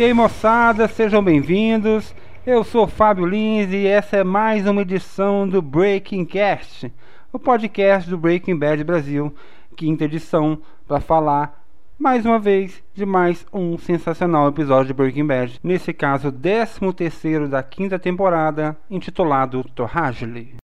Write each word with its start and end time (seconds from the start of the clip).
E 0.00 0.02
aí 0.02 0.14
moçada, 0.14 0.88
sejam 0.88 1.22
bem-vindos. 1.22 2.14
Eu 2.46 2.64
sou 2.64 2.86
Fábio 2.86 3.26
Lins 3.26 3.70
e 3.70 3.86
essa 3.86 4.16
é 4.16 4.24
mais 4.24 4.66
uma 4.66 4.80
edição 4.80 5.46
do 5.46 5.60
Breaking 5.60 6.24
Cast, 6.24 6.90
o 7.30 7.38
podcast 7.38 8.08
do 8.08 8.16
Breaking 8.16 8.56
Bad 8.56 8.82
Brasil, 8.82 9.30
quinta 9.76 10.06
edição, 10.06 10.58
para 10.88 11.00
falar 11.00 11.62
mais 11.98 12.24
uma 12.24 12.38
vez 12.38 12.82
de 12.94 13.04
mais 13.04 13.44
um 13.52 13.76
sensacional 13.76 14.48
episódio 14.48 14.86
de 14.86 14.94
Breaking 14.94 15.26
Bad. 15.26 15.60
Nesse 15.62 15.92
caso, 15.92 16.32
13 16.32 16.80
terceiro 16.94 17.46
da 17.46 17.62
quinta 17.62 17.98
temporada, 17.98 18.74
intitulado 18.90 19.62
Torragely. 19.74 20.54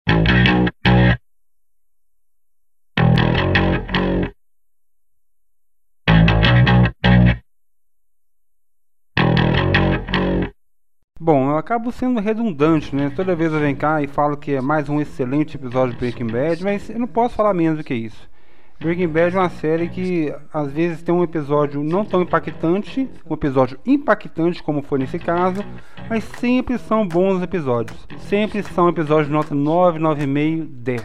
Bom, 11.26 11.50
eu 11.50 11.58
acabo 11.58 11.90
sendo 11.90 12.20
redundante, 12.20 12.94
né? 12.94 13.10
Toda 13.10 13.34
vez 13.34 13.52
eu 13.52 13.58
venho 13.58 13.76
cá 13.76 14.00
e 14.00 14.06
falo 14.06 14.36
que 14.36 14.52
é 14.52 14.60
mais 14.60 14.88
um 14.88 15.00
excelente 15.00 15.56
episódio 15.56 15.92
de 15.92 15.98
Breaking 15.98 16.28
Bad, 16.28 16.62
mas 16.62 16.88
eu 16.88 17.00
não 17.00 17.08
posso 17.08 17.34
falar 17.34 17.52
menos 17.52 17.78
do 17.78 17.82
que 17.82 17.94
isso. 17.94 18.30
Breaking 18.78 19.08
Bad 19.08 19.36
é 19.36 19.40
uma 19.40 19.48
série 19.50 19.88
que 19.88 20.32
às 20.54 20.70
vezes 20.70 21.02
tem 21.02 21.12
um 21.12 21.24
episódio 21.24 21.82
não 21.82 22.04
tão 22.04 22.22
impactante, 22.22 23.10
um 23.28 23.34
episódio 23.34 23.76
impactante 23.84 24.62
como 24.62 24.82
foi 24.82 25.00
nesse 25.00 25.18
caso, 25.18 25.64
mas 26.08 26.22
sempre 26.22 26.78
são 26.78 27.04
bons 27.04 27.42
episódios. 27.42 28.06
Sempre 28.18 28.62
são 28.62 28.88
episódios 28.88 29.26
de 29.26 29.32
nota 29.32 29.52
9, 29.52 29.98
9,5, 29.98 30.68
10. 30.70 31.02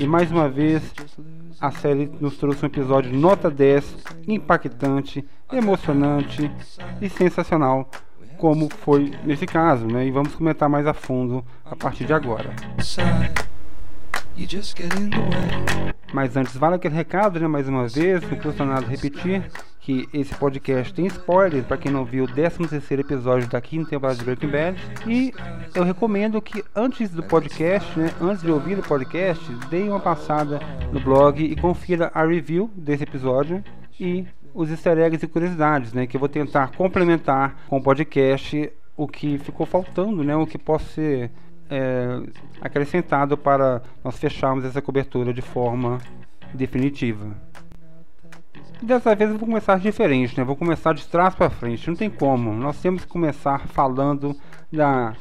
E 0.00 0.04
mais 0.04 0.32
uma 0.32 0.48
vez, 0.48 0.82
a 1.60 1.70
série 1.70 2.10
nos 2.20 2.36
trouxe 2.38 2.64
um 2.64 2.66
episódio 2.66 3.16
nota 3.16 3.48
10, 3.48 4.04
impactante, 4.26 5.24
emocionante 5.52 6.50
e 7.00 7.08
sensacional 7.08 7.88
como 8.40 8.70
foi 8.70 9.12
nesse 9.22 9.46
caso, 9.46 9.86
né? 9.86 10.06
E 10.06 10.10
vamos 10.10 10.34
comentar 10.34 10.66
mais 10.66 10.86
a 10.86 10.94
fundo 10.94 11.44
a 11.62 11.76
partir 11.76 12.06
de 12.06 12.14
agora. 12.14 12.50
Mas 16.14 16.34
antes, 16.36 16.56
vale 16.56 16.76
aquele 16.76 16.94
recado, 16.94 17.38
né? 17.38 17.46
Mais 17.46 17.68
uma 17.68 17.86
vez, 17.86 18.22
não 18.28 18.38
custa 18.38 18.64
nada 18.64 18.86
repetir 18.86 19.44
que 19.80 20.08
esse 20.12 20.34
podcast 20.34 20.92
tem 20.94 21.06
spoiler 21.06 21.62
para 21.64 21.76
quem 21.76 21.92
não 21.92 22.04
viu 22.04 22.24
o 22.24 22.26
16 22.26 22.90
episódio 23.00 23.48
da 23.48 23.60
quinta 23.60 23.90
temporada 23.90 24.18
de 24.18 24.24
Breaking 24.24 24.48
Bad. 24.48 24.80
E 25.06 25.34
eu 25.74 25.84
recomendo 25.84 26.40
que 26.40 26.64
antes 26.74 27.10
do 27.10 27.22
podcast, 27.22 27.98
né? 27.98 28.10
Antes 28.20 28.42
de 28.42 28.50
ouvir 28.50 28.78
o 28.78 28.82
podcast, 28.82 29.44
dê 29.68 29.82
uma 29.82 30.00
passada 30.00 30.60
no 30.90 31.00
blog 31.00 31.44
e 31.44 31.54
confira 31.56 32.10
a 32.14 32.24
review 32.24 32.70
desse 32.74 33.02
episódio. 33.02 33.62
E 33.98 34.24
os 34.54 34.70
easter 34.70 34.98
eggs 34.98 35.24
e 35.24 35.28
curiosidades, 35.28 35.92
né? 35.92 36.06
Que 36.06 36.16
eu 36.16 36.20
vou 36.20 36.28
tentar 36.28 36.72
complementar 36.72 37.56
com 37.68 37.76
o 37.78 37.82
podcast 37.82 38.72
o 38.96 39.06
que 39.06 39.38
ficou 39.38 39.66
faltando, 39.66 40.22
né? 40.22 40.36
O 40.36 40.46
que 40.46 40.58
possa 40.58 40.84
ser 40.86 41.30
é, 41.70 42.22
acrescentado 42.60 43.36
para 43.36 43.82
nós 44.04 44.18
fecharmos 44.18 44.64
essa 44.64 44.82
cobertura 44.82 45.32
de 45.32 45.42
forma 45.42 45.98
definitiva. 46.52 47.36
Dessa 48.82 49.14
vez 49.14 49.30
eu 49.30 49.38
vou 49.38 49.46
começar 49.46 49.78
diferente, 49.78 50.36
né? 50.36 50.44
Vou 50.44 50.56
começar 50.56 50.94
de 50.94 51.06
trás 51.06 51.34
para 51.34 51.50
frente, 51.50 51.88
não 51.88 51.94
tem 51.94 52.10
como. 52.10 52.52
Nós 52.52 52.80
temos 52.80 53.04
que 53.04 53.10
começar 53.10 53.66
falando 53.68 54.34
da 54.72 55.14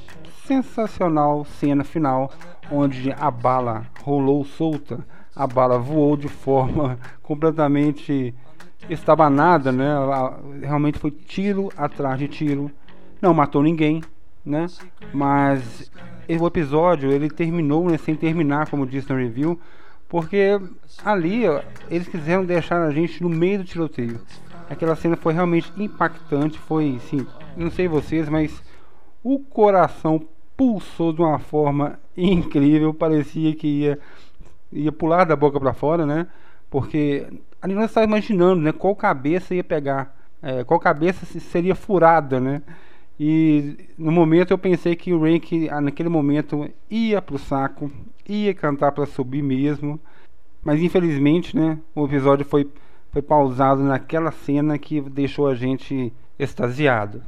sensacional 0.45 1.45
cena 1.45 1.83
final 1.83 2.31
onde 2.72 3.11
a 3.11 3.30
bala 3.30 3.85
rolou 4.03 4.44
solta, 4.44 5.05
a 5.35 5.45
bala 5.45 5.77
voou 5.77 6.16
de 6.16 6.27
forma 6.27 6.97
completamente 7.22 8.34
estabanada, 8.90 9.72
né? 9.72 9.94
Realmente 10.62 11.00
foi 11.00 11.12
tiro 11.12 11.69
atrás 11.75 12.19
de 12.19 12.28
tiro. 12.28 12.72
Não 13.22 13.34
matou 13.34 13.62
ninguém, 13.62 14.01
né? 14.45 14.67
Mas 15.13 15.91
o 16.40 16.47
episódio 16.47 17.12
ele 17.12 17.29
terminou 17.29 17.89
né, 17.89 17.97
sem 17.97 18.16
terminar, 18.16 18.69
como 18.69 18.85
disse 18.85 19.09
no 19.09 19.18
review, 19.18 19.59
porque 20.07 20.59
ali 21.03 21.47
ó, 21.47 21.62
eles 21.89 22.07
quiseram 22.07 22.45
deixar 22.45 22.81
a 22.81 22.91
gente 22.91 23.22
no 23.22 23.29
meio 23.29 23.59
do 23.59 23.63
tiroteio. 23.63 24.22
Aquela 24.69 24.95
cena 24.95 25.16
foi 25.16 25.34
realmente 25.34 25.72
impactante, 25.75 26.59
foi 26.59 27.00
sim, 27.09 27.25
não 27.57 27.72
sei 27.72 27.88
vocês, 27.88 28.29
mas 28.29 28.62
o 29.23 29.39
coração 29.39 30.22
pulsou 30.56 31.12
de 31.12 31.22
uma 31.22 31.39
forma 31.39 32.00
incrível, 32.16 32.94
parecia 32.94 33.56
que 33.56 33.68
ia 33.68 34.00
ia 34.72 34.91
pular 34.91 35.23
da 35.23 35.35
boca 35.35 35.59
para 35.59 35.73
fora, 35.73 36.06
né? 36.06 36.28
Porque 36.69 37.25
ali 37.62 37.74
nós 37.74 37.86
estávamos 37.86 38.18
imaginando, 38.18 38.62
né, 38.62 38.72
qual 38.72 38.96
cabeça 38.96 39.53
ia 39.53 39.64
pegar, 39.64 40.16
é, 40.42 40.64
qual 40.64 40.80
cabeça 40.80 41.25
seria 41.40 41.75
furada, 41.75 42.40
né? 42.40 42.62
E 43.20 43.78
no 43.97 44.12
momento 44.12 44.52
eu 44.52 44.58
pensei 44.58 44.96
que 44.96 45.12
o 45.12 45.22
Rank 45.22 45.68
ah, 45.69 45.81
naquele 45.81 46.08
momento 46.08 46.69
ia 46.90 47.22
pro 47.22 47.38
saco, 47.38 47.92
ia 48.28 48.53
cantar 48.53 48.94
para 48.94 49.06
subir 49.06 49.42
mesmo, 49.42 50.00
mas 50.64 50.81
infelizmente, 50.81 51.56
né, 51.56 51.78
o 51.94 52.06
episódio 52.06 52.46
foi 52.46 52.69
foi 53.12 53.22
pausado 53.22 53.81
naquela 53.81 54.31
cena 54.31 54.78
que 54.78 55.02
deixou 55.02 55.48
a 55.48 55.56
gente 55.56 56.14
extasiado. 56.38 57.24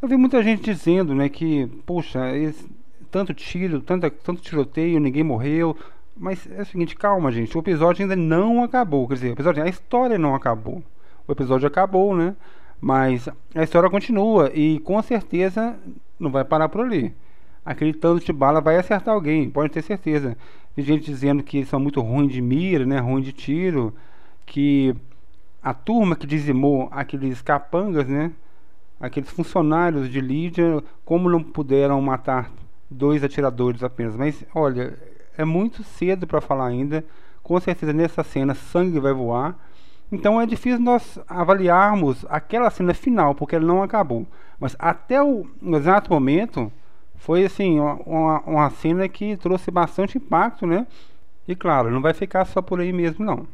Eu 0.00 0.08
vi 0.08 0.16
muita 0.16 0.42
gente 0.42 0.62
dizendo, 0.62 1.14
né, 1.14 1.28
que, 1.28 1.66
puxa, 1.86 2.36
esse, 2.36 2.68
tanto 3.10 3.32
tiro, 3.32 3.80
tanto, 3.80 4.10
tanto 4.10 4.42
tiroteio, 4.42 5.00
ninguém 5.00 5.22
morreu, 5.22 5.76
mas 6.16 6.48
é 6.50 6.62
o 6.62 6.66
seguinte, 6.66 6.94
calma, 6.94 7.32
gente. 7.32 7.56
O 7.56 7.60
episódio 7.60 8.02
ainda 8.02 8.16
não 8.16 8.62
acabou. 8.62 9.08
Quer 9.08 9.14
dizer, 9.14 9.28
o 9.30 9.32
episódio, 9.32 9.62
a 9.62 9.68
história 9.68 10.18
não 10.18 10.34
acabou. 10.34 10.82
O 11.26 11.32
episódio 11.32 11.66
acabou, 11.66 12.16
né? 12.16 12.36
Mas 12.80 13.28
a 13.54 13.62
história 13.62 13.90
continua 13.90 14.50
e 14.54 14.78
com 14.80 15.00
certeza 15.02 15.76
não 16.18 16.30
vai 16.30 16.44
parar 16.44 16.68
por 16.68 16.82
ali. 16.82 17.14
Aquele 17.64 17.94
tanto 17.94 18.24
de 18.24 18.32
bala 18.32 18.60
vai 18.60 18.76
acertar 18.76 19.14
alguém, 19.14 19.48
pode 19.48 19.72
ter 19.72 19.82
certeza. 19.82 20.36
Tem 20.76 20.84
gente 20.84 21.06
dizendo 21.06 21.42
que 21.42 21.58
eles 21.58 21.68
são 21.68 21.80
muito 21.80 22.00
ruins 22.00 22.32
de 22.32 22.40
mira, 22.42 22.84
né? 22.84 22.98
Ruim 22.98 23.22
de 23.22 23.32
tiro. 23.32 23.94
Que 24.44 24.94
a 25.62 25.72
turma 25.72 26.14
que 26.14 26.26
dizimou 26.26 26.88
aqueles 26.92 27.40
capangas, 27.40 28.06
né? 28.06 28.30
Aqueles 29.00 29.30
funcionários 29.30 30.10
de 30.10 30.20
Lídia, 30.20 30.82
como 31.04 31.30
não 31.30 31.42
puderam 31.42 32.00
matar 32.00 32.52
dois 32.90 33.24
atiradores 33.24 33.82
apenas. 33.82 34.14
Mas 34.14 34.44
olha, 34.54 34.96
é 35.36 35.44
muito 35.44 35.82
cedo 35.82 36.26
para 36.26 36.40
falar 36.40 36.66
ainda. 36.66 37.04
Com 37.42 37.58
certeza 37.60 37.92
nessa 37.92 38.22
cena 38.22 38.54
sangue 38.54 38.98
vai 38.98 39.12
voar. 39.12 39.56
Então 40.10 40.40
é 40.40 40.46
difícil 40.46 40.80
nós 40.80 41.18
avaliarmos 41.28 42.24
aquela 42.28 42.70
cena 42.70 42.94
final, 42.94 43.34
porque 43.34 43.56
ela 43.56 43.66
não 43.66 43.82
acabou. 43.82 44.26
Mas 44.58 44.76
até 44.78 45.22
o 45.22 45.46
exato 45.74 46.12
momento 46.12 46.72
foi 47.16 47.44
assim 47.44 47.80
uma, 47.80 48.40
uma 48.40 48.70
cena 48.70 49.08
que 49.08 49.36
trouxe 49.36 49.70
bastante 49.70 50.18
impacto, 50.18 50.66
né? 50.66 50.86
E 51.46 51.54
claro, 51.54 51.90
não 51.90 52.00
vai 52.00 52.14
ficar 52.14 52.44
só 52.44 52.62
por 52.62 52.80
aí 52.80 52.92
mesmo 52.92 53.24
não. 53.24 53.46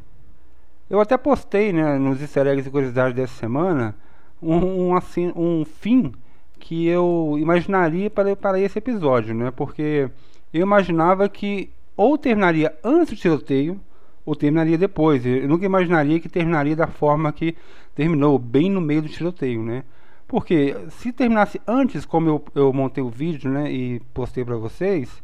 Eu 0.89 0.99
até 0.99 1.17
postei 1.17 1.71
né, 1.71 1.97
nos 1.97 2.21
easter 2.21 2.47
eggs 2.47 2.67
e 2.67 2.71
curiosidades 2.71 3.15
dessa 3.15 3.33
semana 3.35 3.95
um, 4.41 4.89
um, 4.89 4.95
assim, 4.95 5.31
um 5.35 5.63
fim 5.63 6.11
que 6.59 6.85
eu 6.87 7.37
imaginaria 7.39 8.09
para, 8.09 8.35
para 8.35 8.59
esse 8.59 8.77
episódio, 8.77 9.33
né? 9.33 9.51
Porque 9.51 10.09
eu 10.53 10.61
imaginava 10.61 11.27
que 11.29 11.69
ou 11.95 12.17
terminaria 12.17 12.75
antes 12.83 13.13
do 13.13 13.19
tiroteio 13.19 13.79
ou 14.25 14.35
terminaria 14.35 14.77
depois. 14.77 15.25
Eu 15.25 15.47
nunca 15.47 15.65
imaginaria 15.65 16.19
que 16.19 16.29
terminaria 16.29 16.75
da 16.75 16.87
forma 16.87 17.31
que 17.31 17.55
terminou, 17.95 18.37
bem 18.39 18.69
no 18.69 18.81
meio 18.81 19.01
do 19.01 19.09
tiroteio, 19.09 19.61
né? 19.63 19.83
Porque 20.27 20.75
se 20.89 21.11
terminasse 21.11 21.59
antes, 21.67 22.05
como 22.05 22.29
eu, 22.29 22.45
eu 22.55 22.71
montei 22.71 23.03
o 23.03 23.09
vídeo, 23.09 23.51
né, 23.51 23.69
e 23.69 23.99
postei 24.13 24.45
para 24.45 24.55
vocês, 24.55 25.21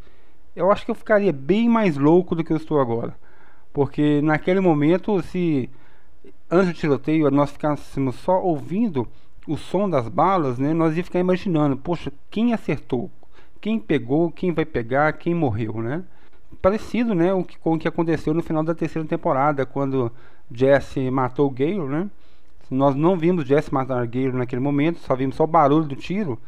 eu 0.53 0.69
acho 0.69 0.83
que 0.83 0.91
eu 0.91 0.95
ficaria 0.95 1.31
bem 1.31 1.69
mais 1.69 1.95
louco 1.95 2.35
do 2.35 2.43
que 2.43 2.51
eu 2.51 2.57
estou 2.57 2.79
agora. 2.79 3.15
Porque 3.71 4.21
naquele 4.21 4.59
momento, 4.59 5.21
se 5.21 5.69
antes 6.51 6.73
do 6.73 6.77
tiroteio 6.77 7.31
nós 7.31 7.51
ficássemos 7.51 8.15
só 8.15 8.41
ouvindo 8.41 9.07
o 9.47 9.55
som 9.55 9.89
das 9.89 10.09
balas, 10.09 10.59
né, 10.59 10.73
nós 10.73 10.97
ia 10.97 11.03
ficar 11.03 11.19
imaginando, 11.19 11.77
poxa, 11.77 12.11
quem 12.29 12.53
acertou? 12.53 13.09
Quem 13.67 13.77
pegou, 13.77 14.31
quem 14.31 14.53
vai 14.53 14.63
pegar, 14.63 15.11
quem 15.11 15.35
morreu, 15.35 15.81
né? 15.81 16.01
Parecido, 16.61 17.13
né, 17.13 17.33
o 17.33 17.43
que, 17.43 17.59
com 17.59 17.73
o 17.73 17.77
que 17.77 17.85
aconteceu 17.85 18.33
no 18.33 18.41
final 18.41 18.63
da 18.63 18.73
terceira 18.73 19.05
temporada, 19.05 19.65
quando 19.65 20.09
Jesse 20.49 21.11
matou 21.11 21.47
o 21.47 21.49
Gale, 21.49 21.79
né? 21.79 22.09
Nós 22.71 22.95
não 22.95 23.17
vimos 23.17 23.45
Jesse 23.45 23.73
matar 23.73 24.07
Gale 24.07 24.31
naquele 24.31 24.61
momento, 24.61 24.99
só 24.99 25.13
vimos 25.17 25.35
só 25.35 25.43
o 25.43 25.47
barulho 25.47 25.83
do 25.83 25.97
tiro. 25.97 26.39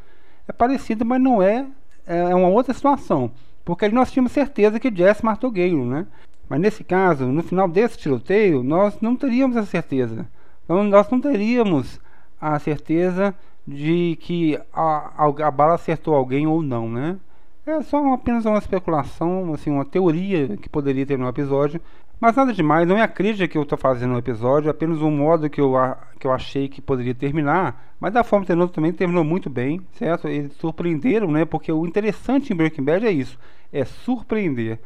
É 0.48 0.54
parecido, 0.54 1.04
mas 1.04 1.21
não 1.21 1.44
é, 1.44 1.68
é 2.06 2.33
uma 2.33 2.48
outra 2.48 2.74
situação, 2.74 3.30
porque 3.65 3.83
ali 3.83 3.94
nós 3.94 4.10
tínhamos 4.10 4.31
certeza 4.31 4.80
que 4.80 4.89
Jesse 4.89 5.25
matou 5.25 5.51
Gale, 5.51 5.75
né? 5.75 6.07
Mas 6.48 6.62
nesse 6.62 6.86
caso, 6.86 7.25
no 7.25 7.44
final 7.44 7.68
desse 7.68 7.98
tiroteio, 7.98 8.63
nós 8.63 9.01
não 9.01 9.13
teríamos 9.18 9.57
essa 9.57 9.68
certeza. 9.68 10.25
Então, 10.63 10.86
nós 10.86 11.10
não 11.10 11.19
teríamos 11.19 12.00
a 12.39 12.57
certeza 12.60 13.36
de 13.67 14.17
que 14.19 14.59
a, 14.73 15.25
a, 15.27 15.51
bala 15.51 15.75
acertou 15.75 16.15
alguém 16.15 16.47
ou 16.47 16.61
não, 16.61 16.89
né? 16.89 17.17
É 17.65 17.81
só 17.83 18.01
uma, 18.01 18.15
apenas 18.15 18.45
uma 18.45 18.57
especulação, 18.57 19.53
assim, 19.53 19.69
uma 19.69 19.85
teoria 19.85 20.57
que 20.57 20.67
poderia 20.67 21.06
ter 21.06 21.19
no 21.19 21.27
episódio, 21.27 21.79
Mas 22.19 22.35
nada 22.35 22.51
demais, 22.51 22.88
não 22.88 22.97
é 22.97 23.01
a 23.01 23.07
crítica 23.07 23.47
que 23.47 23.57
eu 23.57 23.61
estou 23.61 23.77
fazendo 23.77 24.11
no 24.11 24.17
episódio, 24.17 24.69
apenas 24.69 25.01
um 25.01 25.11
modo 25.11 25.50
que 25.50 25.61
eu, 25.61 25.73
que 26.19 26.27
eu 26.27 26.31
achei 26.31 26.67
que 26.67 26.81
poderia 26.81 27.13
terminar, 27.15 27.94
mas 28.00 28.11
da 28.11 28.23
forma 28.23 28.44
que 28.44 28.47
terminou 28.47 28.67
também 28.67 28.91
terminou 28.91 29.23
muito 29.23 29.50
bem, 29.50 29.81
certo? 29.94 30.27
Eles 30.27 30.53
surpreenderam, 30.53 31.31
né? 31.31 31.45
Porque 31.45 31.71
o 31.71 31.85
interessante 31.85 32.51
em 32.51 32.55
Breaking 32.55 32.83
Bad 32.83 33.05
é 33.05 33.12
isso, 33.12 33.38
é 33.71 33.85
surpreender. 33.85 34.79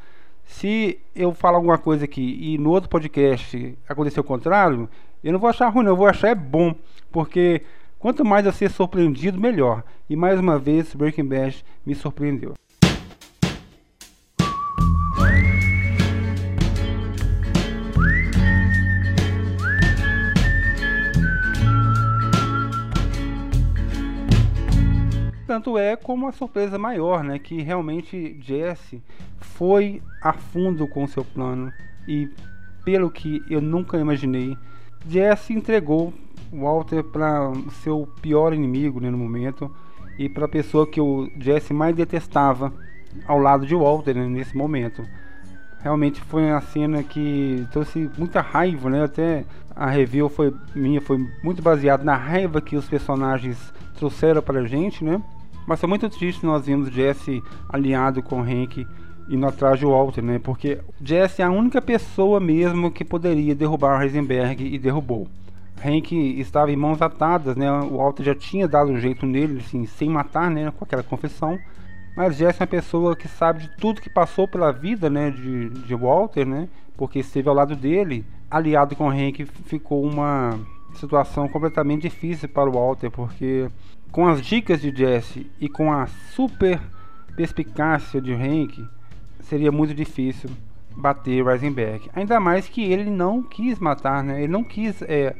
Se 0.45 0.99
eu 1.15 1.33
falar 1.33 1.57
alguma 1.57 1.77
coisa 1.77 2.05
aqui 2.05 2.37
e 2.53 2.57
no 2.57 2.69
outro 2.69 2.89
podcast 2.89 3.77
acontecer 3.87 4.19
o 4.19 4.23
contrário, 4.23 4.89
eu 5.23 5.31
não 5.31 5.39
vou 5.39 5.49
achar 5.49 5.69
ruim, 5.69 5.85
não, 5.85 5.93
eu 5.93 5.97
vou 5.97 6.07
achar 6.07 6.27
é 6.29 6.35
bom, 6.35 6.75
porque 7.11 7.61
quanto 8.03 8.25
mais 8.25 8.45
eu 8.45 8.51
ser 8.51 8.69
surpreendido, 8.69 9.39
melhor. 9.39 9.81
E 10.09 10.15
mais 10.17 10.37
uma 10.37 10.59
vez, 10.59 10.93
Breaking 10.93 11.23
Bad 11.23 11.63
me 11.85 11.95
surpreendeu. 11.95 12.53
Tanto 25.47 25.77
é 25.77 25.95
como 25.95 26.27
a 26.27 26.33
surpresa 26.33 26.77
maior, 26.77 27.23
né? 27.23 27.39
Que 27.39 27.61
realmente 27.61 28.37
Jesse 28.41 29.01
foi 29.39 30.01
a 30.21 30.33
fundo 30.33 30.89
com 30.89 31.07
seu 31.07 31.23
plano 31.23 31.71
e 32.05 32.29
pelo 32.83 33.09
que 33.09 33.41
eu 33.49 33.61
nunca 33.61 33.97
imaginei, 33.97 34.57
Jesse 35.07 35.53
entregou 35.53 36.13
Walter 36.53 37.03
para 37.03 37.49
o 37.49 37.71
seu 37.71 38.07
pior 38.21 38.53
inimigo 38.53 38.99
né, 38.99 39.09
no 39.09 39.17
momento 39.17 39.71
e 40.17 40.29
para 40.29 40.45
a 40.45 40.49
pessoa 40.49 40.85
que 40.85 41.01
o 41.01 41.29
Jesse 41.39 41.73
mais 41.73 41.95
detestava 41.95 42.71
ao 43.27 43.39
lado 43.39 43.65
de 43.65 43.75
Walter 43.75 44.15
né, 44.15 44.27
nesse 44.27 44.55
momento. 44.55 45.03
Realmente 45.81 46.21
foi 46.21 46.43
uma 46.43 46.61
cena 46.61 47.03
que 47.03 47.67
trouxe 47.71 48.09
muita 48.17 48.39
raiva, 48.39 48.89
né? 48.89 49.03
Até 49.03 49.43
a 49.75 49.89
review 49.89 50.29
foi 50.29 50.53
minha 50.73 51.01
foi 51.01 51.17
muito 51.43 51.61
baseada 51.61 52.03
na 52.05 52.15
raiva 52.15 52.61
que 52.61 52.77
os 52.77 52.87
personagens 52.87 53.73
trouxeram 53.95 54.41
para 54.41 54.61
a 54.61 54.65
gente, 54.65 55.03
né? 55.03 55.21
Mas 55.67 55.81
foi 55.81 55.89
muito 55.89 56.09
triste 56.09 56.45
nós 56.45 56.65
vimos 56.65 56.89
Jesse 56.89 57.43
alinhado 57.67 58.23
com 58.23 58.41
Hank 58.41 58.87
indo 59.29 59.45
atrás 59.45 59.77
de 59.77 59.85
Walter, 59.85 60.21
né? 60.21 60.39
Porque 60.39 60.79
Jesse 61.01 61.41
é 61.41 61.45
a 61.45 61.51
única 61.51 61.81
pessoa 61.81 62.39
mesmo 62.39 62.89
que 62.89 63.03
poderia 63.03 63.53
derrubar 63.53 63.99
o 63.99 64.03
Heisenberg 64.03 64.65
e 64.65 64.79
derrubou. 64.79 65.27
Hank 65.83 66.13
estava 66.39 66.71
em 66.71 66.75
mãos 66.75 67.01
atadas, 67.01 67.55
né? 67.55 67.71
O 67.71 67.97
Walter 67.97 68.23
já 68.23 68.35
tinha 68.35 68.67
dado 68.67 68.91
um 68.91 68.99
jeito 68.99 69.25
nele, 69.25 69.59
assim, 69.59 69.85
sem 69.85 70.09
matar, 70.09 70.49
né? 70.49 70.71
Com 70.71 70.85
aquela 70.85 71.03
confissão. 71.03 71.59
Mas 72.15 72.37
Jesse 72.37 72.61
é 72.61 72.63
uma 72.63 72.67
pessoa 72.67 73.15
que 73.15 73.27
sabe 73.27 73.63
de 73.63 73.77
tudo 73.77 74.01
que 74.01 74.09
passou 74.09 74.47
pela 74.47 74.71
vida, 74.71 75.09
né? 75.09 75.31
De, 75.31 75.69
de 75.69 75.95
Walter, 75.95 76.45
né? 76.45 76.69
Porque 76.95 77.19
esteve 77.19 77.49
ao 77.49 77.55
lado 77.55 77.75
dele, 77.75 78.25
aliado 78.49 78.95
com 78.95 79.09
Hank, 79.09 79.45
ficou 79.65 80.03
uma 80.03 80.59
situação 80.93 81.47
completamente 81.47 82.03
difícil 82.03 82.47
para 82.47 82.69
o 82.69 82.73
Walter, 82.73 83.09
porque 83.09 83.67
com 84.11 84.27
as 84.27 84.41
dicas 84.41 84.79
de 84.79 84.95
Jesse 84.95 85.49
e 85.59 85.67
com 85.67 85.91
a 85.91 86.05
super 86.05 86.79
perspicácia 87.35 88.21
de 88.21 88.31
Hank, 88.31 88.87
seria 89.39 89.71
muito 89.71 89.93
difícil 89.93 90.49
bater 90.95 91.43
Reisenberg. 91.43 92.09
Ainda 92.13 92.39
mais 92.39 92.69
que 92.69 92.83
ele 92.83 93.09
não 93.09 93.41
quis 93.41 93.79
matar, 93.79 94.23
né? 94.23 94.43
Ele 94.43 94.51
não 94.51 94.63
quis 94.63 95.01
é, 95.01 95.35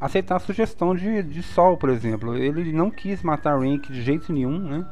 aceitar 0.00 0.36
a 0.36 0.40
sugestão 0.40 0.94
de, 0.94 1.22
de 1.22 1.42
Sol, 1.42 1.76
por 1.76 1.90
exemplo. 1.90 2.36
Ele 2.36 2.72
não 2.72 2.90
quis 2.90 3.22
matar 3.22 3.58
Rank 3.58 3.90
de 3.90 4.02
jeito 4.02 4.32
nenhum, 4.32 4.58
né? 4.58 4.86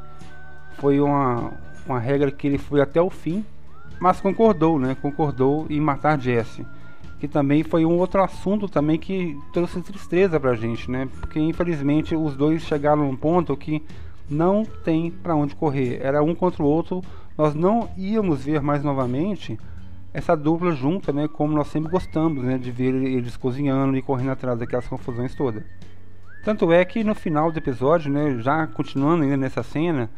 Foi 0.79 1.01
uma, 1.01 1.53
uma 1.87 1.99
regra 1.99 2.31
que 2.31 2.47
ele 2.47 2.59
foi 2.59 2.81
até 2.81 3.01
o 3.01 3.11
fim, 3.11 3.45
mas 4.01 4.21
concordou, 4.21 4.79
né? 4.79 4.97
Concordou 5.01 5.67
em 5.71 5.81
matar 5.81 6.21
Jesse 6.21 6.67
que 7.19 7.27
também 7.27 7.63
foi 7.63 7.85
um 7.85 7.97
outro 7.97 8.23
assunto 8.23 8.69
também 8.69 8.99
que 8.99 9.39
trouxe 9.53 9.81
tristeza 9.81 10.39
pra 10.39 10.55
gente, 10.55 10.91
né? 10.91 11.09
Porque 11.21 11.39
infelizmente 11.39 12.15
os 12.15 12.37
dois 12.37 12.63
chegaram 12.63 13.07
num 13.07 13.17
ponto 13.17 13.57
que 13.57 13.83
não 14.29 14.65
tem 14.85 15.11
para 15.11 15.35
onde 15.35 15.55
correr. 15.55 16.01
Era 16.03 16.23
um 16.23 16.35
contra 16.35 16.63
o 16.63 16.67
outro. 16.67 17.03
Nós 17.37 17.55
não 17.55 17.89
íamos 17.97 18.45
ver 18.45 18.61
mais 18.61 18.83
novamente 18.83 19.59
essa 20.17 20.35
dupla 20.35 20.73
junta, 20.73 21.13
né? 21.13 21.29
Como 21.29 21.55
nós 21.55 21.67
sempre 21.67 21.91
gostamos, 21.91 22.43
né? 22.43 22.57
De 22.57 22.71
ver 22.71 22.95
eles 22.95 23.37
cozinhando 23.37 23.95
e 23.99 24.01
correndo 24.01 24.31
atrás 24.31 24.59
daquelas 24.59 24.89
confusões 24.89 25.35
todas. 25.35 25.63
Tanto 26.43 26.73
é 26.73 26.83
que 26.87 27.05
no 27.05 27.15
final 27.15 27.53
do 27.53 27.59
episódio, 27.59 28.11
né? 28.11 28.39
Já 28.39 28.67
continuando 28.67 29.25
ainda 29.25 29.37
nessa 29.37 29.63
cena, 29.63 30.09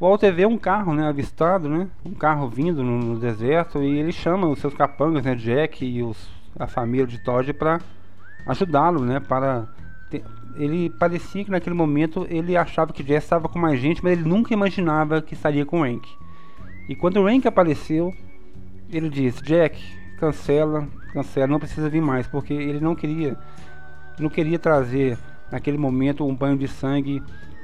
o 0.00 0.08
Walter 0.08 0.32
vê 0.32 0.46
um 0.46 0.56
carro, 0.56 0.94
né, 0.94 1.06
avistado, 1.06 1.68
né, 1.68 1.88
um 2.04 2.14
carro 2.14 2.48
vindo 2.48 2.82
no, 2.82 2.98
no 2.98 3.18
deserto 3.18 3.80
e 3.80 3.98
ele 3.98 4.10
chama 4.12 4.48
os 4.48 4.58
seus 4.58 4.74
capangas, 4.74 5.22
né, 5.24 5.36
Jack 5.36 5.84
e 5.84 6.02
os, 6.02 6.28
a 6.58 6.66
família 6.66 7.06
de 7.06 7.22
Todd 7.22 7.52
para 7.52 7.80
ajudá-lo, 8.44 9.00
né, 9.04 9.20
para 9.20 9.68
ter, 10.10 10.24
ele 10.56 10.90
parecia 10.90 11.44
que 11.44 11.50
naquele 11.50 11.76
momento 11.76 12.26
ele 12.28 12.56
achava 12.56 12.92
que 12.92 13.04
Jess 13.04 13.22
estava 13.22 13.48
com 13.48 13.58
mais 13.58 13.78
gente, 13.78 14.02
mas 14.02 14.14
ele 14.14 14.28
nunca 14.28 14.52
imaginava 14.52 15.22
que 15.22 15.34
estaria 15.34 15.64
com 15.64 15.80
o 15.80 15.84
Hank. 15.84 16.08
E 16.88 16.96
quando 16.96 17.18
o 17.18 17.28
Hank 17.28 17.46
apareceu, 17.46 18.12
ele 18.96 19.08
disse: 19.08 19.42
Jack, 19.42 19.82
cancela, 20.18 20.86
cancela, 21.12 21.46
não 21.46 21.58
precisa 21.58 21.88
vir 21.88 22.00
mais, 22.00 22.26
porque 22.26 22.52
ele 22.52 22.80
não 22.80 22.94
queria, 22.94 23.36
não 24.18 24.28
queria 24.28 24.58
trazer 24.58 25.18
naquele 25.50 25.78
momento 25.78 26.26
um 26.26 26.34
banho 26.34 26.56
de 26.56 26.68
sangue 26.68 27.22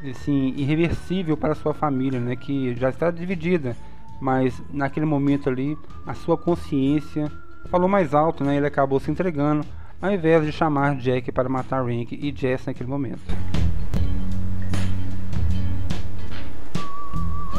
assim, 0.09 0.55
irreversível 0.57 1.37
para 1.37 1.55
sua 1.55 1.75
família, 1.75 2.19
né, 2.19 2.37
que 2.37 2.75
já 2.75 2.89
está 2.89 3.11
dividida, 3.11 3.77
mas 4.21 4.63
naquele 4.73 5.07
momento 5.07 5.49
ali 5.49 5.77
a 6.07 6.15
sua 6.15 6.37
consciência 6.37 7.31
falou 7.67 7.89
mais 7.89 8.15
alto, 8.15 8.43
né, 8.43 8.57
ele 8.57 8.67
acabou 8.67 8.99
se 8.99 9.11
entregando, 9.11 9.65
ao 10.01 10.11
invés 10.13 10.45
de 10.45 10.53
chamar 10.53 10.97
Jack 10.97 11.31
para 11.31 11.49
matar 11.49 11.85
Rank 11.85 12.13
e 12.13 12.33
Jess 12.35 12.67
naquele 12.67 12.89
momento. 12.89 13.21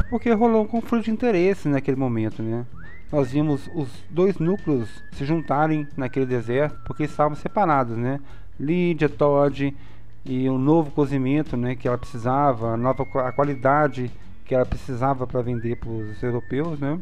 Porque 0.10 0.32
rolou 0.34 0.64
um 0.64 0.68
conflito 0.68 1.06
de 1.06 1.12
interesse 1.12 1.70
naquele 1.70 1.96
momento, 1.96 2.44
né? 2.44 2.66
Nós 3.12 3.32
vimos 3.32 3.70
os 3.76 3.90
dois 4.10 4.38
núcleos 4.40 5.04
se 5.12 5.26
juntarem 5.26 5.88
naquele 5.98 6.26
deserto 6.26 6.80
porque 6.86 7.04
estavam 7.04 7.36
separados, 7.36 7.98
né? 7.98 8.20
Lydia, 8.58 9.10
Todd 9.10 9.76
e 10.24 10.50
o 10.50 10.58
novo 10.58 10.92
cozimento 10.92 11.58
né, 11.58 11.76
que 11.76 11.88
ela 11.88 11.98
precisava, 11.98 12.74
a 12.74 12.78
nova 12.78 13.04
a 13.28 13.32
qualidade 13.32 14.10
que 14.46 14.56
ela 14.56 14.66
precisava 14.66 15.28
para 15.28 15.42
vender 15.42 15.78
para 15.78 15.90
os 15.90 16.24
europeus, 16.24 16.80
né? 16.80 17.00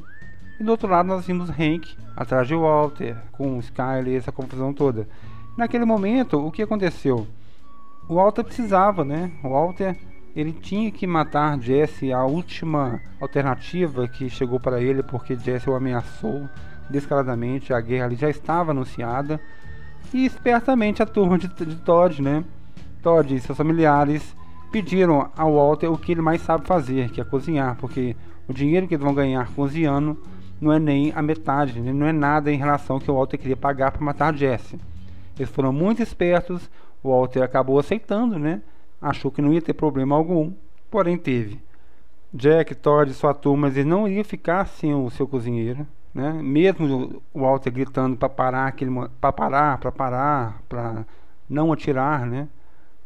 E 0.59 0.63
do 0.63 0.71
outro 0.71 0.89
lado 0.89 1.07
nós 1.07 1.25
vimos 1.25 1.49
Hank 1.49 1.95
atrás 2.15 2.47
de 2.47 2.55
Walter, 2.55 3.15
com 3.31 3.59
Skyler, 3.59 4.17
essa 4.17 4.31
confusão 4.31 4.73
toda. 4.73 5.07
Naquele 5.55 5.85
momento, 5.85 6.45
o 6.45 6.51
que 6.51 6.61
aconteceu? 6.61 7.27
O 8.07 8.15
Walter 8.15 8.43
precisava, 8.43 9.05
né? 9.05 9.31
O 9.43 9.49
Walter 9.49 9.95
ele 10.39 10.53
tinha 10.53 10.89
que 10.91 11.05
matar 11.05 11.59
Jesse, 11.59 12.13
a 12.13 12.23
última 12.23 13.01
alternativa 13.19 14.07
que 14.07 14.29
chegou 14.29 14.59
para 14.59 14.81
ele, 14.81 15.03
porque 15.03 15.35
Jesse 15.35 15.69
o 15.69 15.75
ameaçou 15.75 16.47
descaradamente, 16.89 17.73
a 17.73 17.81
guerra 17.81 18.05
ali 18.05 18.15
já 18.15 18.29
estava 18.29 18.71
anunciada. 18.71 19.39
E 20.13 20.25
espertamente 20.25 21.03
a 21.03 21.05
turma 21.05 21.37
de, 21.37 21.47
de 21.47 21.75
Todd, 21.77 22.21
né? 22.21 22.43
Todd 23.01 23.35
e 23.35 23.39
seus 23.39 23.57
familiares 23.57 24.35
pediram 24.71 25.29
ao 25.35 25.55
Walter 25.55 25.87
o 25.87 25.97
que 25.97 26.11
ele 26.11 26.21
mais 26.21 26.41
sabe 26.41 26.65
fazer, 26.65 27.09
que 27.09 27.19
é 27.19 27.23
cozinhar, 27.23 27.75
porque 27.77 28.15
o 28.47 28.53
dinheiro 28.53 28.87
que 28.87 28.95
eles 28.95 29.03
vão 29.03 29.13
ganhar 29.13 29.47
cozinhando 29.53 30.17
não 30.59 30.71
é 30.71 30.79
nem 30.79 31.11
a 31.15 31.21
metade, 31.21 31.79
né? 31.79 31.93
não 31.93 32.05
é 32.05 32.11
nada 32.11 32.51
em 32.51 32.57
relação 32.57 32.95
ao 32.95 33.01
que 33.01 33.09
o 33.09 33.15
Walter 33.15 33.37
queria 33.37 33.57
pagar 33.57 33.91
para 33.91 34.03
matar 34.03 34.35
Jesse. 34.35 34.79
Eles 35.37 35.49
foram 35.49 35.71
muito 35.71 36.01
espertos, 36.01 36.69
o 37.01 37.09
Walter 37.09 37.41
acabou 37.41 37.79
aceitando, 37.79 38.37
né? 38.37 38.61
Achou 39.01 39.31
que 39.31 39.41
não 39.41 39.53
ia 39.53 39.61
ter 39.61 39.73
problema 39.73 40.15
algum, 40.15 40.53
porém 40.89 41.17
teve. 41.17 41.61
Jack, 42.33 42.75
Todd 42.75 43.09
e 43.09 43.13
sua 43.13 43.33
turma, 43.33 43.67
eles 43.67 43.85
não 43.85 44.07
iam 44.07 44.23
ficar 44.23 44.67
sem 44.67 44.93
o 44.93 45.09
seu 45.09 45.27
cozinheiro, 45.27 45.87
né? 46.13 46.33
Mesmo 46.33 47.21
o 47.33 47.41
Walter 47.41 47.71
gritando 47.71 48.15
para 48.17 48.29
parar, 48.29 48.67
aquele, 48.67 48.91
para 49.19 49.31
parar, 49.31 49.77
para 49.79 49.91
parar, 49.91 50.61
para 50.69 51.05
não 51.49 51.71
atirar, 51.71 52.25
né? 52.27 52.47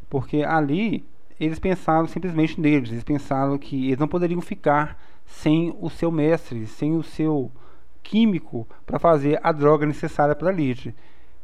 Porque 0.09 0.43
ali 0.43 1.05
eles 1.39 1.59
pensaram 1.59 2.07
simplesmente 2.07 2.59
neles, 2.59 2.91
eles 2.91 3.03
pensaram 3.03 3.57
que 3.57 3.87
eles 3.87 3.97
não 3.97 4.07
poderiam 4.07 4.41
ficar 4.41 4.97
sem 5.25 5.75
o 5.79 5.89
seu 5.89 6.11
mestre, 6.11 6.67
sem 6.67 6.95
o 6.95 7.03
seu 7.03 7.51
químico 8.01 8.67
para 8.85 8.99
fazer 8.99 9.39
a 9.41 9.51
droga 9.51 9.85
necessária 9.85 10.35
para 10.35 10.51
Lid. 10.51 10.93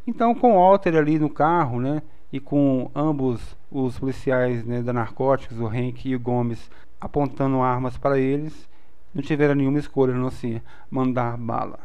Então, 0.05 0.35
com 0.35 0.53
o 0.53 0.59
Walter 0.59 0.95
ali 0.95 1.17
no 1.17 1.29
carro, 1.29 1.79
né, 1.79 2.01
e 2.31 2.39
com 2.39 2.91
ambos 2.93 3.57
os 3.71 3.97
policiais 3.97 4.63
né, 4.65 4.81
da 4.81 4.93
narcóticos, 4.93 5.59
o 5.59 5.73
Henk 5.73 6.07
e 6.07 6.15
o 6.15 6.19
Gomes, 6.19 6.69
apontando 6.99 7.61
armas 7.61 7.97
para 7.97 8.19
eles, 8.19 8.69
não 9.13 9.21
tiveram 9.21 9.55
nenhuma 9.55 9.79
escolha 9.79 10.13
não 10.13 10.29
ser 10.29 10.61
mandar 10.89 11.37
bala. 11.37 11.79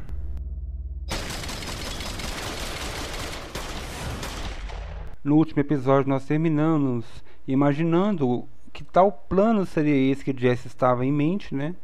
No 5.23 5.37
último 5.37 5.61
episódio 5.61 6.09
nós 6.09 6.27
terminamos 6.27 7.07
imaginando 7.49 8.47
que 8.73 8.85
tal 8.85 9.11
plano 9.11 9.65
seria 9.65 10.13
esse 10.13 10.25
que 10.25 10.39
Jesse 10.39 10.67
estava 10.67 11.07
em 11.07 11.13
mente, 11.13 11.55
né? 11.55 11.75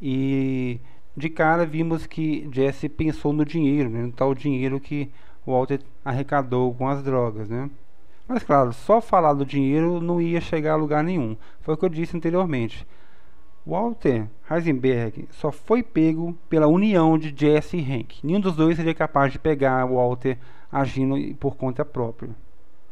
E 0.00 0.78
de 1.16 1.30
cara 1.30 1.64
vimos 1.64 2.06
que 2.06 2.48
Jesse 2.52 2.88
pensou 2.88 3.32
no 3.32 3.44
dinheiro, 3.44 3.88
né, 3.88 4.02
no 4.02 4.12
tal 4.12 4.34
dinheiro 4.34 4.78
que 4.78 5.10
Walter 5.46 5.80
arrecadou 6.04 6.74
com 6.74 6.88
as 6.88 7.02
drogas, 7.02 7.48
né? 7.48 7.70
Mas 8.28 8.42
claro, 8.42 8.72
só 8.72 9.00
falar 9.00 9.34
do 9.34 9.46
dinheiro 9.46 10.00
não 10.00 10.20
ia 10.20 10.40
chegar 10.40 10.72
a 10.72 10.76
lugar 10.76 11.02
nenhum. 11.04 11.36
Foi 11.60 11.74
o 11.74 11.76
que 11.76 11.84
eu 11.84 11.88
disse 11.88 12.16
anteriormente. 12.16 12.86
Walter 13.66 14.28
Heisenberg 14.48 15.28
só 15.32 15.50
foi 15.50 15.82
pego 15.82 16.36
pela 16.48 16.68
união 16.68 17.18
de 17.18 17.34
Jesse 17.36 17.76
e 17.76 17.80
Hank. 17.80 18.20
Nenhum 18.22 18.40
dos 18.40 18.54
dois 18.54 18.76
seria 18.76 18.94
capaz 18.94 19.32
de 19.32 19.38
pegar 19.38 19.84
Walter 19.86 20.38
agindo 20.70 21.16
por 21.36 21.56
conta 21.56 21.84
própria. 21.84 22.30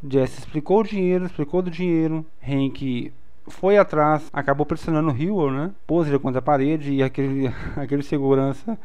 Jesse 0.07 0.39
explicou 0.39 0.81
o 0.81 0.83
dinheiro, 0.83 1.25
explicou 1.25 1.61
do 1.61 1.71
dinheiro. 1.71 2.25
Hank 2.45 3.11
foi 3.47 3.77
atrás, 3.77 4.29
acabou 4.33 4.65
pressionando 4.65 5.11
o 5.11 5.15
Hewell, 5.15 5.51
né? 5.51 5.71
Pôs 5.87 6.07
ele 6.07 6.19
contra 6.19 6.39
a 6.39 6.41
parede 6.41 6.93
e 6.93 7.03
aquele, 7.03 7.47
aquele 7.75 8.03
segurança 8.03 8.77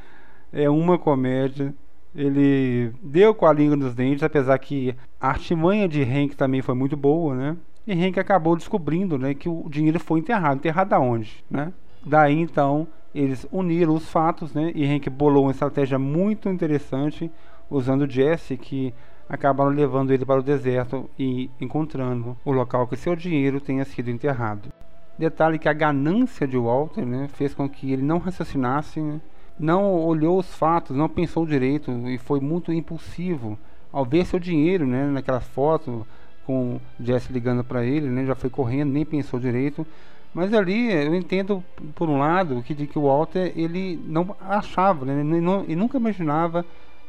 é 0.52 0.69
uma 0.69 0.99
comédia. 0.99 1.75
Ele 2.14 2.93
deu 3.02 3.35
com 3.35 3.47
a 3.47 3.52
língua 3.52 3.76
nos 3.76 3.95
dentes, 3.95 4.23
apesar 4.23 4.59
que 4.59 4.95
a 5.21 5.29
artimanha 5.29 5.88
de 5.88 6.02
Hank 6.02 6.35
também 6.37 6.61
foi 6.61 6.75
muito 6.75 6.97
boa, 6.97 7.35
né? 7.35 7.57
E 7.87 7.93
Hank 7.93 8.19
acabou 8.19 8.57
descobrindo, 8.57 9.19
né, 9.19 9.35
que 9.35 9.49
o 9.49 9.69
dinheiro 9.69 9.99
foi 9.99 10.21
enterrado. 10.21 10.57
Enterrado 10.59 10.93
aonde, 10.93 11.45
né? 11.50 11.73
Daí 12.05 12.38
então 12.38 12.87
eles 13.14 13.47
uniram 13.50 13.95
os 13.95 14.09
fatos, 14.09 14.55
né? 14.55 14.73
E 14.75 14.85
Hank 14.85 15.09
bolou 15.11 15.45
uma 15.45 15.52
estratégia 15.52 15.99
muito 15.99 16.49
interessante 16.49 17.31
usando 17.71 18.11
Jesse 18.11 18.57
que 18.57 18.93
acabaram 19.29 19.71
levando 19.71 20.11
ele 20.11 20.25
para 20.25 20.40
o 20.40 20.43
deserto 20.43 21.09
e 21.17 21.49
encontrando 21.61 22.37
o 22.45 22.50
local 22.50 22.88
que 22.88 22.97
seu 22.97 23.14
dinheiro 23.14 23.61
tenha 23.61 23.85
sido 23.85 24.11
enterrado. 24.11 24.69
Detalhe 25.17 25.59
que 25.59 25.69
a 25.69 25.73
ganância 25.73 26.49
de 26.49 26.57
Walter 26.57 27.05
né, 27.05 27.29
fez 27.35 27.55
com 27.55 27.69
que 27.69 27.93
ele 27.93 28.02
não 28.02 28.19
raciocinasse, 28.19 29.00
né, 29.00 29.21
não 29.61 29.93
olhou 29.93 30.38
os 30.38 30.52
fatos, 30.55 30.97
não 30.97 31.07
pensou 31.07 31.45
direito 31.45 31.90
e 32.09 32.17
foi 32.17 32.40
muito 32.40 32.73
impulsivo 32.73 33.59
ao 33.93 34.07
ver 34.07 34.25
seu 34.25 34.38
dinheiro 34.38 34.87
né, 34.87 35.05
naquela 35.05 35.40
foto 35.40 36.07
com 36.47 36.81
Jesse 36.99 37.31
ligando 37.31 37.62
para 37.62 37.85
ele, 37.85 38.09
né, 38.09 38.25
já 38.25 38.35
foi 38.35 38.49
correndo, 38.49 38.90
nem 38.90 39.05
pensou 39.05 39.38
direito. 39.38 39.87
Mas 40.33 40.55
ali 40.55 40.90
eu 40.90 41.14
entendo 41.14 41.62
por 41.95 42.09
um 42.09 42.19
lado 42.19 42.62
que 42.62 42.73
de 42.73 42.87
que 42.87 42.99
o 42.99 43.02
Walter 43.02 43.52
ele 43.55 44.00
não 44.07 44.35
achava, 44.40 45.05
né, 45.05 45.23
não, 45.23 45.62
nunca 45.64 45.99
imaginava 45.99 46.64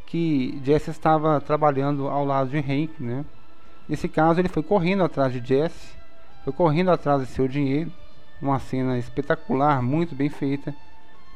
que 0.06 0.60
Jesse 0.66 0.92
estava 0.92 1.40
trabalhando 1.40 2.10
ao 2.10 2.26
lado 2.26 2.50
de 2.50 2.58
Hank, 2.58 2.92
né? 3.00 3.24
Nesse 3.88 4.10
caso, 4.10 4.42
ele 4.42 4.50
foi 4.50 4.62
correndo 4.62 5.04
atrás 5.04 5.32
de 5.32 5.40
Jesse, 5.40 5.94
foi 6.44 6.52
correndo 6.52 6.92
atrás 6.92 7.22
de 7.22 7.28
seu 7.28 7.48
dinheiro, 7.48 7.90
uma 8.42 8.60
cena 8.60 8.98
espetacular, 8.98 9.82
muito 9.82 10.14
bem 10.14 10.30
feita, 10.30 10.76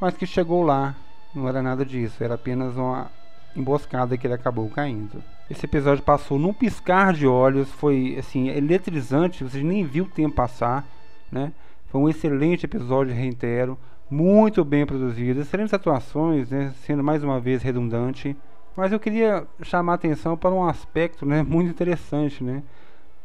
mas 0.02 0.18
que 0.18 0.26
chegou 0.26 0.62
lá, 0.62 0.94
não 1.36 1.48
era 1.48 1.62
nada 1.62 1.86
disso, 1.86 2.24
era 2.24 2.36
apenas 2.36 2.76
uma 2.76 3.12
emboscada 3.56 4.18
que 4.18 4.26
ele 4.28 4.34
acabou 4.34 4.70
caindo. 4.70 5.24
Esse 5.50 5.66
episódio 5.66 6.04
passou 6.04 6.40
num 6.40 6.54
piscar 6.54 7.14
de 7.14 7.28
olhos, 7.28 7.70
foi 7.72 8.16
assim 8.18 8.50
eletrizante, 8.50 9.44
você 9.44 9.62
nem 9.62 9.84
viu 9.86 10.06
o 10.06 10.10
tempo 10.10 10.36
passar, 10.36 10.86
né? 11.32 11.52
Foi 11.88 12.02
um 12.02 12.10
excelente 12.10 12.66
episódio, 12.66 13.14
reitero, 13.14 13.78
muito 14.10 14.64
bem 14.66 14.86
produzido, 14.86 15.42
excelentes 15.42 15.74
atuações, 15.74 16.50
né? 16.50 16.74
sendo 16.86 17.04
mais 17.04 17.24
uma 17.24 17.40
vez 17.40 17.64
redundante. 17.64 18.36
Mas 18.76 18.92
eu 18.92 19.00
queria 19.00 19.48
chamar 19.62 19.94
a 19.94 19.96
atenção 19.96 20.36
para 20.36 20.52
um 20.52 20.68
aspecto 20.68 21.26
né, 21.26 21.42
muito 21.48 21.70
interessante, 21.70 22.44
né? 22.44 22.62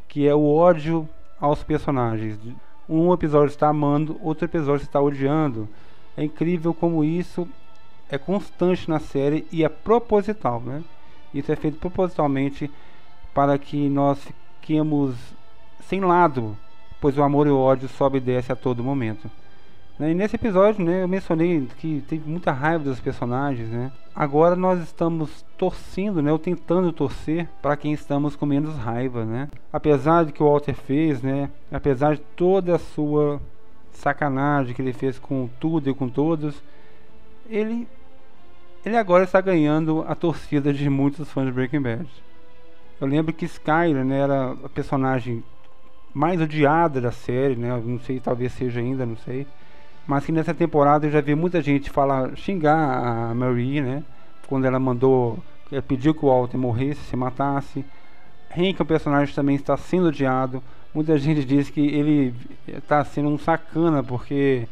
Que 0.08 0.28
é 0.28 0.34
o 0.34 0.46
ódio 0.46 1.08
aos 1.40 1.62
personagens. 1.62 2.38
Um 2.88 3.12
episódio 3.12 3.48
está 3.48 3.68
amando, 3.68 4.18
outro 4.22 4.44
episódio 4.44 4.84
está 4.84 5.00
odiando. 5.00 5.68
É 6.16 6.24
incrível 6.24 6.72
como 6.74 7.02
isso 7.02 7.48
é 8.10 8.18
constante 8.18 8.88
na 8.88 8.98
série 8.98 9.46
e 9.52 9.64
é 9.64 9.68
proposital, 9.68 10.60
né? 10.60 10.82
Isso 11.32 11.50
é 11.52 11.56
feito 11.56 11.78
propositalmente 11.78 12.70
para 13.32 13.56
que 13.56 13.88
nós 13.88 14.18
fiquemos 14.60 15.14
sem 15.80 16.00
lado, 16.00 16.56
pois 17.00 17.16
o 17.16 17.22
amor 17.22 17.46
e 17.46 17.50
o 17.50 17.58
ódio 17.58 17.88
sobe 17.88 18.18
e 18.18 18.20
desce 18.20 18.52
a 18.52 18.56
todo 18.56 18.82
momento. 18.82 19.30
Né? 19.98 20.12
E 20.12 20.14
nesse 20.14 20.36
episódio, 20.36 20.84
né, 20.84 21.02
eu 21.02 21.08
mencionei 21.08 21.68
que 21.78 22.02
teve 22.08 22.28
muita 22.28 22.52
raiva 22.52 22.84
dos 22.84 22.98
personagens, 22.98 23.68
né? 23.68 23.92
Agora 24.14 24.56
nós 24.56 24.80
estamos 24.80 25.44
torcendo, 25.58 26.22
né, 26.22 26.32
ou 26.32 26.38
tentando 26.38 26.90
torcer 26.90 27.46
para 27.60 27.76
quem 27.76 27.92
estamos 27.92 28.34
com 28.34 28.46
menos 28.46 28.74
raiva, 28.76 29.24
né? 29.24 29.48
Apesar 29.72 30.24
de 30.24 30.32
que 30.32 30.42
o 30.42 30.46
Walter 30.46 30.74
fez, 30.74 31.22
né, 31.22 31.50
apesar 31.70 32.14
de 32.14 32.22
toda 32.34 32.76
a 32.76 32.78
sua 32.78 33.40
sacanagem 33.92 34.74
que 34.74 34.80
ele 34.80 34.94
fez 34.94 35.18
com 35.18 35.48
tudo 35.60 35.90
e 35.90 35.94
com 35.94 36.08
todos, 36.08 36.62
ele 37.48 37.86
ele 38.84 38.96
agora 38.96 39.24
está 39.24 39.40
ganhando 39.40 40.04
a 40.08 40.14
torcida 40.14 40.72
de 40.72 40.88
muitos 40.88 41.30
fãs 41.30 41.46
de 41.46 41.52
Breaking 41.52 41.82
Bad. 41.82 42.08
Eu 43.00 43.06
lembro 43.06 43.32
que 43.32 43.44
Skyler, 43.44 44.04
né, 44.04 44.20
era 44.20 44.52
a 44.52 44.68
personagem 44.68 45.42
mais 46.12 46.40
odiada 46.40 47.00
da 47.00 47.10
série, 47.10 47.56
né? 47.56 47.80
Não 47.84 47.98
sei, 48.00 48.20
talvez 48.20 48.52
seja 48.52 48.80
ainda, 48.80 49.06
não 49.06 49.16
sei. 49.16 49.46
Mas 50.06 50.24
que 50.24 50.32
nessa 50.32 50.52
temporada 50.52 51.06
eu 51.06 51.10
já 51.10 51.20
vi 51.20 51.34
muita 51.34 51.62
gente 51.62 51.90
falar, 51.90 52.36
xingar 52.36 52.76
a 52.76 53.34
Marie, 53.34 53.80
né? 53.80 54.02
Quando 54.48 54.64
ela 54.64 54.78
mandou, 54.78 55.38
ela 55.70 55.82
pediu 55.82 56.14
que 56.14 56.24
o 56.24 56.28
Walter 56.28 56.58
morresse, 56.58 57.00
se 57.04 57.16
matasse. 57.16 57.84
Hank, 58.56 58.80
o 58.80 58.84
personagem, 58.84 59.34
também 59.34 59.54
está 59.54 59.76
sendo 59.76 60.08
odiado. 60.08 60.62
Muita 60.92 61.16
gente 61.16 61.44
diz 61.44 61.70
que 61.70 61.80
ele 61.80 62.34
está 62.66 63.04
sendo 63.04 63.28
um 63.28 63.38
sacana, 63.38 64.02
porque 64.02 64.66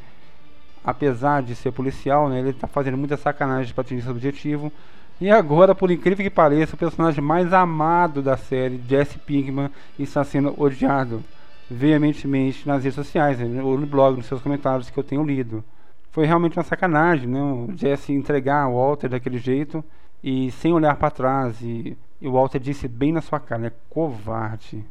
apesar 0.88 1.42
de 1.42 1.54
ser 1.54 1.70
policial, 1.70 2.30
né, 2.30 2.38
ele 2.38 2.48
está 2.48 2.66
fazendo 2.66 2.96
muita 2.96 3.14
sacanagem 3.14 3.74
para 3.74 3.82
atingir 3.82 4.00
seu 4.00 4.10
objetivo. 4.10 4.72
E 5.20 5.30
agora, 5.30 5.74
por 5.74 5.90
incrível 5.90 6.24
que 6.24 6.30
pareça, 6.30 6.74
o 6.74 6.78
personagem 6.78 7.22
mais 7.22 7.52
amado 7.52 8.22
da 8.22 8.38
série, 8.38 8.80
Jesse 8.88 9.18
Pinkman, 9.18 9.70
está 9.98 10.24
sendo 10.24 10.54
odiado 10.58 11.22
veementemente 11.70 12.66
nas 12.66 12.84
redes 12.84 12.94
sociais, 12.94 13.38
né, 13.38 13.62
ou 13.62 13.78
no 13.78 13.86
blog, 13.86 14.16
nos 14.16 14.24
seus 14.24 14.40
comentários 14.40 14.88
que 14.88 14.98
eu 14.98 15.04
tenho 15.04 15.22
lido. 15.22 15.62
Foi 16.10 16.24
realmente 16.24 16.58
uma 16.58 16.64
sacanagem, 16.64 17.28
né? 17.28 17.40
O 17.40 17.68
Jesse 17.76 18.14
entregar 18.14 18.66
o 18.66 18.76
Walter 18.76 19.10
daquele 19.10 19.36
jeito 19.36 19.84
e 20.24 20.50
sem 20.52 20.72
olhar 20.72 20.96
para 20.96 21.10
trás. 21.10 21.60
E, 21.60 21.98
e, 22.18 22.26
o 22.26 22.32
Walter 22.32 22.58
disse 22.58 22.88
bem 22.88 23.12
na 23.12 23.20
sua 23.20 23.38
cara, 23.38 23.60
né? 23.60 23.72
Covarde. 23.90 24.82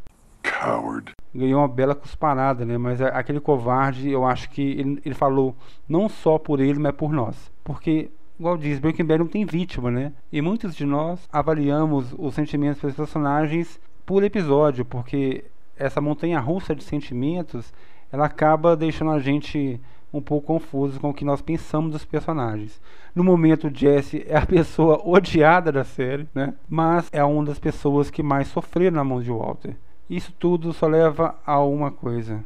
Coward. 0.60 1.12
Ganhou 1.34 1.62
uma 1.62 1.68
bela 1.68 1.94
cusparada, 1.94 2.66
né? 2.66 2.78
Mas 2.78 3.02
aquele 3.02 3.40
covarde, 3.40 4.10
eu 4.10 4.26
acho 4.26 4.50
que 4.50 4.62
ele, 4.62 5.02
ele 5.06 5.16
falou 5.16 5.56
não 5.88 6.10
só 6.10 6.38
por 6.38 6.60
ele, 6.60 6.80
mas 6.80 6.96
por 6.96 7.12
nós. 7.12 7.52
Porque 7.64 8.10
igual 8.40 8.58
diz, 8.58 8.80
Breaking 8.80 9.06
Bad 9.06 9.20
não 9.20 9.28
tem 9.28 9.46
vítima, 9.46 9.92
né? 9.92 10.14
E 10.32 10.42
muitos 10.42 10.76
de 10.76 10.86
nós 10.86 11.28
avaliamos 11.32 12.14
os 12.18 12.34
sentimentos 12.34 12.82
dos 12.82 12.96
personagens 12.96 13.80
por 14.06 14.24
episódio, 14.24 14.86
porque 14.86 15.46
essa 15.78 16.02
montanha 16.02 16.40
russa 16.40 16.76
de 16.76 16.84
sentimentos, 16.84 17.74
ela 18.12 18.26
acaba 18.26 18.76
deixando 18.76 19.12
a 19.12 19.20
gente 19.20 19.80
um 20.14 20.22
pouco 20.22 20.48
confuso 20.48 21.00
com 21.00 21.10
o 21.10 21.14
que 21.14 21.26
nós 21.26 21.42
pensamos 21.42 21.92
dos 21.92 22.06
personagens. 22.06 22.82
No 23.14 23.24
momento, 23.24 23.70
Jesse 23.74 24.26
é 24.28 24.38
a 24.38 24.46
pessoa 24.48 25.02
odiada 25.04 25.72
da 25.72 25.84
série, 25.84 26.28
né? 26.34 26.54
Mas 26.70 27.10
é 27.12 27.24
uma 27.24 27.44
das 27.44 27.60
pessoas 27.60 28.10
que 28.10 28.24
mais 28.24 28.48
sofreram 28.48 28.96
na 28.96 29.04
mão 29.04 29.22
de 29.22 29.30
Walter. 29.30 29.76
Isso 30.10 30.32
tudo 30.40 30.72
só 30.72 30.88
leva 30.88 31.36
a 31.46 31.60
uma 31.60 31.92
coisa: 31.92 32.44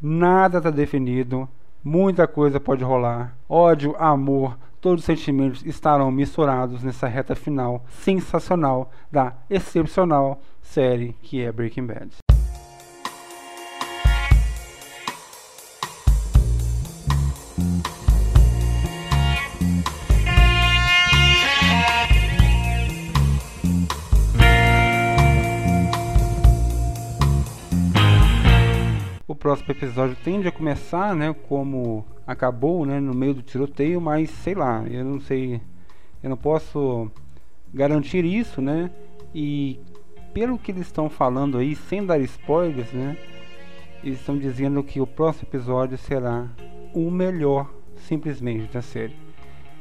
nada 0.00 0.58
está 0.58 0.70
definido, 0.70 1.48
muita 1.82 2.26
coisa 2.26 2.60
pode 2.60 2.84
rolar. 2.84 3.36
Ódio, 3.48 3.96
amor, 3.98 4.56
todos 4.80 5.00
os 5.00 5.06
sentimentos 5.06 5.64
estarão 5.64 6.10
misturados 6.10 6.82
nessa 6.82 7.08
reta 7.08 7.34
final 7.34 7.84
sensacional 7.88 8.90
da 9.10 9.34
excepcional 9.50 10.40
série 10.62 11.14
que 11.22 11.42
é 11.42 11.50
Breaking 11.50 11.86
Bad. 11.86 12.25
Próximo 29.46 29.70
episódio 29.70 30.16
tende 30.24 30.48
a 30.48 30.50
começar, 30.50 31.14
né, 31.14 31.32
como 31.48 32.04
acabou, 32.26 32.84
né, 32.84 32.98
no 32.98 33.14
meio 33.14 33.32
do 33.32 33.42
tiroteio, 33.42 34.00
mas 34.00 34.28
sei 34.28 34.56
lá, 34.56 34.84
eu 34.90 35.04
não 35.04 35.20
sei, 35.20 35.60
eu 36.20 36.28
não 36.28 36.36
posso 36.36 37.08
garantir 37.72 38.24
isso, 38.24 38.60
né? 38.60 38.90
E 39.32 39.78
pelo 40.34 40.58
que 40.58 40.72
eles 40.72 40.88
estão 40.88 41.08
falando 41.08 41.58
aí, 41.58 41.76
sem 41.76 42.04
dar 42.04 42.18
spoilers, 42.22 42.90
né? 42.90 43.16
Eles 44.02 44.18
estão 44.18 44.36
dizendo 44.36 44.82
que 44.82 45.00
o 45.00 45.06
próximo 45.06 45.46
episódio 45.48 45.96
será 45.96 46.48
o 46.92 47.08
melhor, 47.08 47.70
simplesmente, 47.98 48.72
da 48.72 48.82
série. 48.82 49.14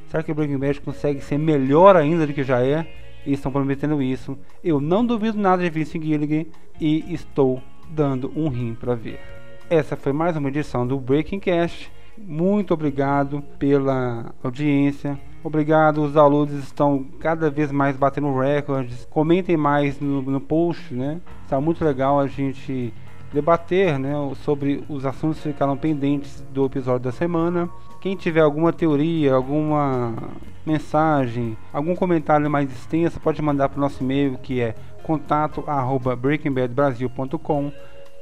Será 0.09 0.21
que 0.21 0.31
o 0.31 0.35
Breaking 0.35 0.59
Bad 0.59 0.79
consegue 0.81 1.21
ser 1.21 1.39
melhor 1.39 1.95
ainda 1.95 2.27
do 2.27 2.33
que 2.33 2.43
já 2.43 2.63
é? 2.63 2.87
Eles 3.25 3.39
estão 3.39 3.51
prometendo 3.51 3.99
isso. 3.99 4.37
Eu 4.63 4.79
não 4.79 5.03
duvido 5.03 5.39
nada 5.39 5.63
de 5.63 5.71
Vince 5.71 5.99
Gilligan 5.99 6.45
e 6.79 7.11
estou 7.11 7.63
dando 7.89 8.31
um 8.35 8.47
rim 8.47 8.75
para 8.75 8.93
ver. 8.93 9.34
Essa 9.67 9.95
foi 9.95 10.13
mais 10.13 10.37
uma 10.37 10.49
edição 10.49 10.85
do 10.85 10.99
Breaking 10.99 11.39
Cast. 11.39 11.91
Muito 12.15 12.71
obrigado 12.71 13.41
pela 13.57 14.31
audiência. 14.43 15.19
Obrigado, 15.43 16.03
os 16.03 16.13
downloads 16.13 16.53
estão 16.53 17.03
cada 17.19 17.49
vez 17.49 17.71
mais 17.71 17.97
batendo 17.97 18.31
recordes. 18.37 19.07
Comentem 19.09 19.57
mais 19.57 19.99
no, 19.99 20.21
no 20.21 20.39
post, 20.39 20.93
né? 20.93 21.19
Está 21.43 21.59
muito 21.59 21.83
legal 21.83 22.19
a 22.19 22.27
gente 22.27 22.93
debater 23.33 23.97
né, 23.97 24.13
sobre 24.43 24.83
os 24.87 25.03
assuntos 25.03 25.41
que 25.41 25.51
ficaram 25.51 25.75
pendentes 25.75 26.45
do 26.53 26.65
episódio 26.65 27.05
da 27.05 27.11
semana. 27.11 27.67
Quem 27.99 28.15
tiver 28.15 28.41
alguma 28.41 28.71
teoria, 28.71 29.33
alguma 29.33 30.13
mensagem, 30.63 31.57
algum 31.73 31.95
comentário 31.95 32.47
mais 32.51 32.71
extenso, 32.71 33.19
pode 33.19 33.41
mandar 33.41 33.69
para 33.69 33.79
o 33.79 33.81
nosso 33.81 34.03
e-mail 34.03 34.37
que 34.37 34.61
é 34.61 34.75
contato@breakingbadbrasil.com 35.01 37.71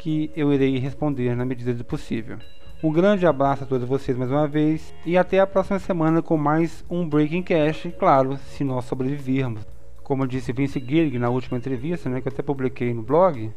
que 0.03 0.29
eu 0.35 0.51
irei 0.51 0.77
responder 0.79 1.33
na 1.33 1.45
medida 1.45 1.73
do 1.73 1.85
possível. 1.85 2.37
Um 2.83 2.91
grande 2.91 3.25
abraço 3.25 3.63
a 3.63 3.65
todos 3.65 3.87
vocês 3.87 4.17
mais 4.17 4.29
uma 4.29 4.45
vez 4.45 4.93
e 5.05 5.17
até 5.17 5.39
a 5.39 5.47
próxima 5.47 5.79
semana 5.79 6.21
com 6.21 6.35
mais 6.35 6.83
um 6.89 7.07
Breaking 7.07 7.41
Cash, 7.41 7.87
claro, 7.97 8.35
se 8.35 8.65
nós 8.65 8.83
sobrevivermos. 8.83 9.65
Como 10.03 10.27
disse 10.27 10.51
Vince 10.51 10.77
Gillig 10.77 11.17
na 11.17 11.29
última 11.29 11.57
entrevista, 11.57 12.09
né, 12.09 12.19
que 12.19 12.27
eu 12.27 12.33
até 12.33 12.43
publiquei 12.43 12.93
no 12.93 13.01
blog, 13.01 13.49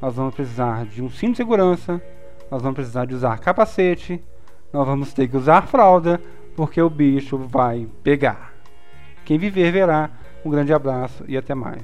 nós 0.00 0.14
vamos 0.14 0.36
precisar 0.36 0.86
de 0.86 1.02
um 1.02 1.10
cinto 1.10 1.32
de 1.32 1.38
segurança, 1.38 2.00
nós 2.48 2.62
vamos 2.62 2.76
precisar 2.76 3.04
de 3.04 3.16
usar 3.16 3.36
capacete, 3.40 4.22
nós 4.72 4.86
vamos 4.86 5.12
ter 5.12 5.26
que 5.26 5.36
usar 5.36 5.66
fralda, 5.66 6.20
porque 6.54 6.80
o 6.80 6.88
bicho 6.88 7.36
vai 7.36 7.88
pegar. 8.04 8.54
Quem 9.24 9.36
viver 9.36 9.72
verá. 9.72 10.10
Um 10.44 10.50
grande 10.50 10.72
abraço 10.72 11.24
e 11.26 11.36
até 11.36 11.56
mais. 11.56 11.82